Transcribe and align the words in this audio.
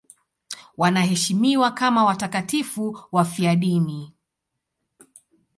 Wanaheshimiwa 0.77 1.71
kama 1.71 2.05
watakatifu 2.05 2.99
wafiadini. 3.11 4.13